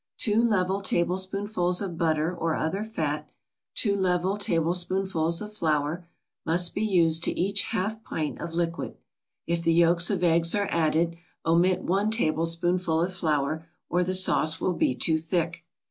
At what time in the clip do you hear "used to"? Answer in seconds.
6.83-7.39